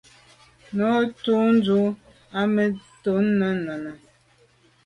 Nu 0.79 0.87
dun 1.25 1.59
tu 1.67 1.77
i 2.39 2.41
me 2.53 2.65
dut 3.03 3.25
nène. 3.39 3.93